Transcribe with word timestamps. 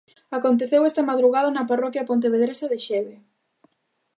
Aconteceu 0.37 0.81
esta 0.85 1.07
madrugada 1.09 1.49
na 1.55 1.67
parroquia 1.71 2.07
pontevedresa 2.09 2.65
de 2.71 2.77
Xeve. 2.85 3.15